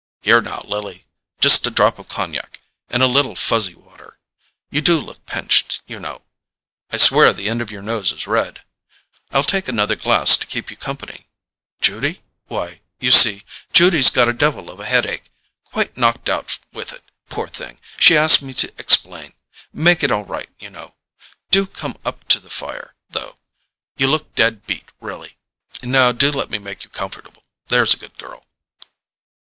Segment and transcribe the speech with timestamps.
[0.23, 1.05] "Here, now, Lily,
[1.41, 2.59] just a drop of cognac
[2.89, 6.23] in a little fizzy water—you do look pinched, you know:
[6.89, 8.63] I swear the end of your nose is red.
[9.29, 13.43] I'll take another glass to keep you company—Judy?—Why, you see,
[13.73, 18.41] Judy's got a devil of a head ache—quite knocked out with it, poor thing—she asked
[18.41, 23.35] me to explain—make it all right, you know—Do come up to the fire, though;
[23.97, 25.37] you look dead beat, really.
[25.83, 28.43] Now do let me make you comfortable, there's a good girl."